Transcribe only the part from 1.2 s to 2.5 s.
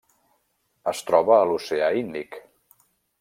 a l'oceà Índic.